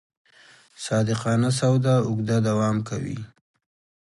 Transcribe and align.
صادقانه 0.85 1.49
سودا 1.59 1.95
اوږده 2.07 2.37
دوام 2.47 2.77
کوي. 2.89 3.17